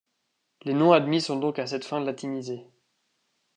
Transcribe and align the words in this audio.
Les 0.63 0.73
noms 0.73 0.93
admis 0.93 1.21
sont 1.21 1.35
donc 1.37 1.59
à 1.59 1.67
cette 1.67 1.85
fin 1.85 1.99
latinisés. 1.99 2.65